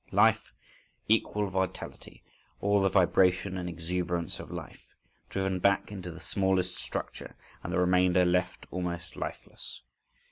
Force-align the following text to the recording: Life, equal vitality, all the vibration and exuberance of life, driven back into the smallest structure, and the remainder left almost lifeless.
Life, 0.11 0.51
equal 1.07 1.51
vitality, 1.51 2.23
all 2.59 2.81
the 2.81 2.89
vibration 2.89 3.55
and 3.55 3.69
exuberance 3.69 4.39
of 4.39 4.49
life, 4.49 4.81
driven 5.29 5.59
back 5.59 5.91
into 5.91 6.09
the 6.09 6.19
smallest 6.19 6.75
structure, 6.75 7.35
and 7.61 7.71
the 7.71 7.77
remainder 7.77 8.25
left 8.25 8.65
almost 8.71 9.15
lifeless. 9.15 9.81